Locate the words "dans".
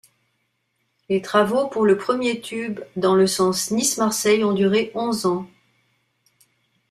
2.95-3.13